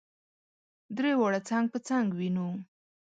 [0.97, 2.47] درې واړه څنګ په څنګ وینو.